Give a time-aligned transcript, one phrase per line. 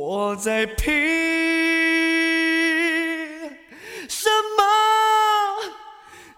[0.00, 0.94] 我在拼
[4.08, 4.62] 什么？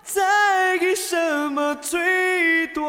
[0.03, 2.83] 在给什么最多？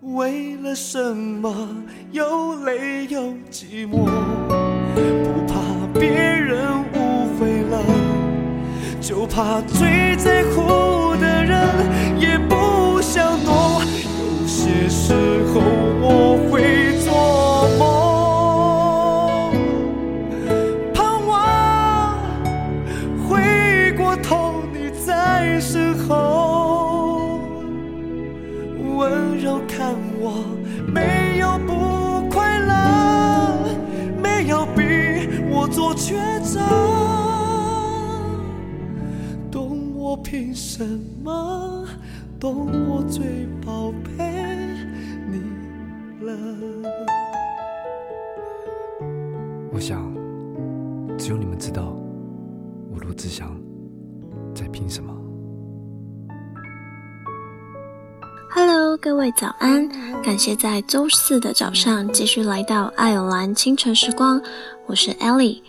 [0.00, 1.68] 为了什么
[2.10, 4.06] 又累又寂寞？
[4.96, 5.60] 不怕
[5.96, 7.80] 别人误会了，
[9.00, 11.54] 就怕最在乎的人
[35.74, 36.60] 做抉择，
[39.50, 40.86] 懂我凭什
[41.24, 41.84] 么？
[42.38, 44.24] 懂我最宝贝
[45.28, 45.40] 你
[46.24, 46.32] 了。
[49.72, 50.14] 我想，
[51.18, 51.96] 只有你们知道，
[52.92, 53.60] 我罗志祥
[54.54, 55.23] 在拼什么。
[58.50, 59.88] Hello，各位早安！
[60.22, 64.40] 感谢在周四的早上继续来到爱尔兰清晨时光，
[64.86, 65.60] 我是 Ellie。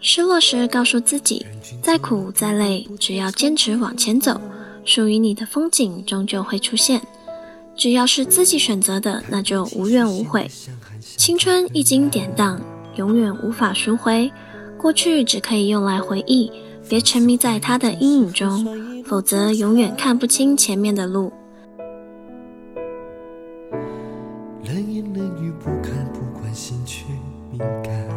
[0.00, 1.44] 失落时，告诉自己，
[1.82, 4.40] 再苦再累，只要坚持往前走，
[4.84, 7.00] 属于你的风景终究会出现。
[7.76, 10.50] 只要是自己选择的，那就无怨无悔。
[11.00, 12.60] 青春一经典当，
[12.96, 14.32] 永远无法赎回，
[14.76, 16.50] 过去只可以用来回忆。
[16.88, 21.30] 别沉迷在他的阴影中，否则永远看不清前面的路。
[24.64, 27.04] 冷言冷语不看不关心却
[27.50, 28.08] 敏感，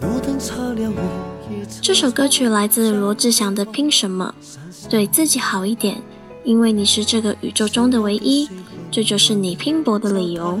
[0.00, 1.00] 路灯擦亮我
[1.50, 4.32] 也这首歌曲来自罗志祥的《拼什么》，
[4.88, 6.00] 对自己好一点，
[6.44, 8.48] 因为你是这个宇宙中的唯一，
[8.92, 10.60] 这就是你拼搏的理由。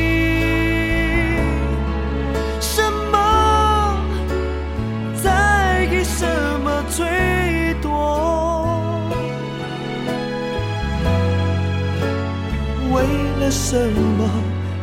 [13.51, 14.29] 什么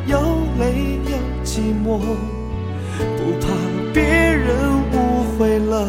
[0.07, 0.19] 又
[0.59, 1.99] 累又寂寞？
[3.17, 3.47] 不怕
[3.95, 4.47] 别人
[4.93, 5.89] 误会了，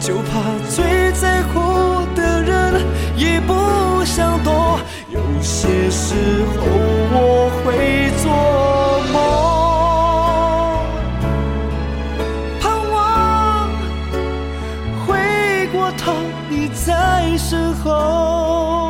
[0.00, 0.32] 就怕
[0.68, 2.82] 最在乎的人
[3.16, 4.80] 也不想躲。
[5.08, 6.14] 有些时
[6.58, 6.66] 候
[7.14, 8.26] 我会做
[9.12, 9.16] 梦，
[12.60, 13.70] 盼望
[15.06, 16.12] 回过头
[16.50, 18.81] 你在身后。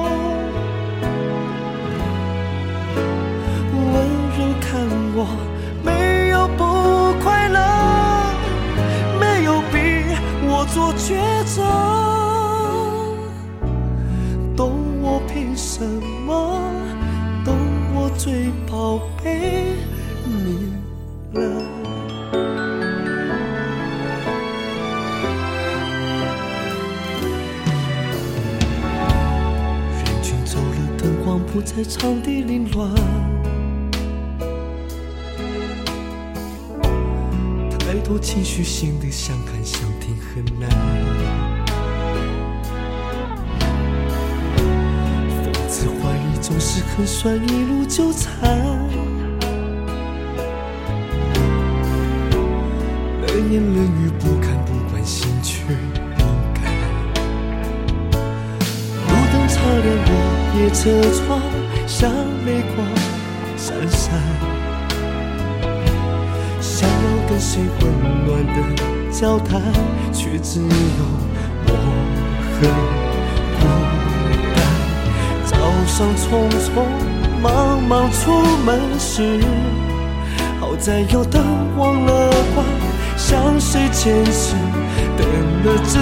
[10.97, 11.63] 抉择，
[14.57, 14.73] 懂
[15.03, 15.85] 我凭什
[16.27, 16.61] 么？
[17.45, 17.57] 懂
[17.95, 19.77] 我最宝贝
[20.25, 20.73] 你
[21.33, 21.41] 了。
[29.99, 33.32] 人群走了，灯光不再场地凌乱。
[38.05, 40.69] 多情绪，心里想看想听很难。
[45.43, 48.59] 讽刺怀疑总是很酸，一路纠缠。
[53.27, 55.77] 冷言冷语不看不关心却敏
[56.55, 56.65] 感。
[59.09, 60.11] 路灯擦亮我
[60.59, 60.81] 夜车
[61.17, 61.41] 窗，
[61.87, 62.11] 像
[62.45, 62.85] 泪光
[63.57, 64.62] 闪闪。
[67.43, 67.83] 想要跟谁温
[68.25, 68.57] 暖的
[69.11, 69.61] 交谈，
[70.13, 70.69] 却只有
[71.67, 71.71] 我
[72.55, 72.59] 和
[73.59, 73.61] 孤
[74.55, 74.57] 单。
[75.45, 75.53] 早
[75.87, 76.23] 上匆
[76.63, 76.65] 匆
[77.43, 78.21] 忙忙出
[78.65, 79.41] 门时，
[80.61, 81.43] 好在有灯
[81.77, 82.65] 忘了关，
[83.17, 84.55] 向谁解释？
[85.19, 85.27] 等
[85.65, 86.01] 了整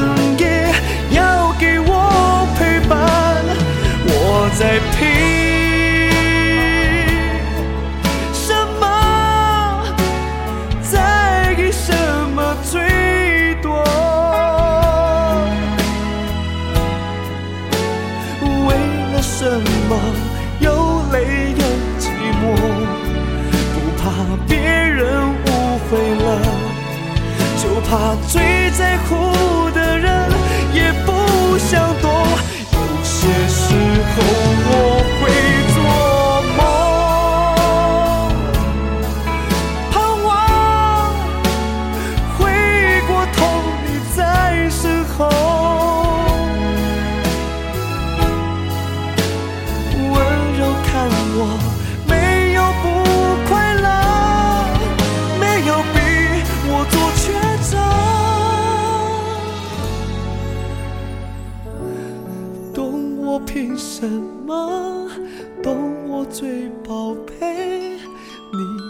[63.81, 64.07] 什
[64.47, 65.09] 么，
[65.63, 67.97] 懂我最宝贝
[68.53, 68.90] 你